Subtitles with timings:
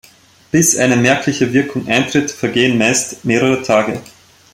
[0.49, 4.01] Bis eine merkliche Wirkung eintritt, vergehen meist mehrere Tage.